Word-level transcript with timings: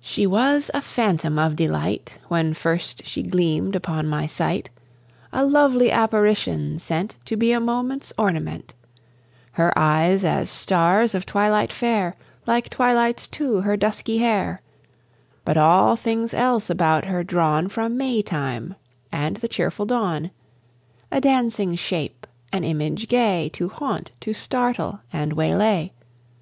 She 0.00 0.26
was 0.26 0.70
a 0.72 0.80
Phantom 0.80 1.38
of 1.38 1.54
delight 1.54 2.18
When 2.28 2.54
first 2.54 3.04
she 3.04 3.22
gleamed 3.22 3.76
upon 3.76 4.08
my 4.08 4.24
sight; 4.24 4.70
A 5.34 5.44
lovely 5.44 5.90
Apparition, 5.92 6.78
sent 6.78 7.16
To 7.26 7.36
be 7.36 7.52
a 7.52 7.60
moment's 7.60 8.10
ornament; 8.16 8.72
Her 9.52 9.70
eyes 9.78 10.24
as 10.24 10.48
stars 10.48 11.14
of 11.14 11.26
Twilight 11.26 11.70
fair; 11.70 12.16
Like 12.46 12.70
Twilight's, 12.70 13.26
too, 13.28 13.60
her 13.60 13.76
dusky 13.76 14.16
hair: 14.16 14.62
But 15.44 15.58
all 15.58 15.94
things 15.94 16.32
else 16.32 16.70
about 16.70 17.04
her 17.04 17.22
drawn 17.22 17.68
From 17.68 17.98
May 17.98 18.22
time 18.22 18.76
and 19.12 19.36
the 19.36 19.48
cheerful 19.48 19.84
Dawn. 19.84 20.30
A 21.12 21.20
dancing 21.20 21.74
Shape, 21.74 22.26
an 22.50 22.64
Image 22.64 23.08
gay, 23.08 23.50
To 23.52 23.68
haunt, 23.68 24.12
to 24.20 24.32
startle, 24.32 25.00
and 25.12 25.34
waylay. 25.34 25.92